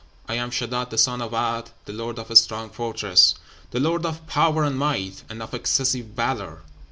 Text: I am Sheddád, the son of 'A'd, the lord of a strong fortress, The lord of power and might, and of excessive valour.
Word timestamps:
I 0.27 0.33
am 0.33 0.49
Sheddád, 0.49 0.89
the 0.89 0.97
son 0.97 1.21
of 1.21 1.31
'A'd, 1.31 1.69
the 1.85 1.93
lord 1.93 2.17
of 2.17 2.31
a 2.31 2.35
strong 2.35 2.71
fortress, 2.71 3.35
The 3.69 3.79
lord 3.79 4.03
of 4.03 4.25
power 4.25 4.63
and 4.63 4.75
might, 4.75 5.21
and 5.29 5.43
of 5.43 5.53
excessive 5.53 6.07
valour. 6.07 6.63